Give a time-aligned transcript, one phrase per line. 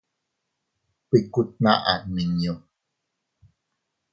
[1.09, 2.53] Bikku tnaʼa nmiñu.